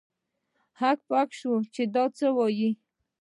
[0.81, 2.71] هک پک سوم چې دا څه وايي.